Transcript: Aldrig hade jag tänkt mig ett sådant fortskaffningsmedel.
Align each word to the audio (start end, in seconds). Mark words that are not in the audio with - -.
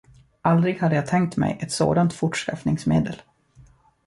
Aldrig 0.41 0.79
hade 0.81 0.95
jag 0.95 1.07
tänkt 1.07 1.37
mig 1.37 1.57
ett 1.61 1.71
sådant 1.71 2.13
fortskaffningsmedel. 2.13 3.15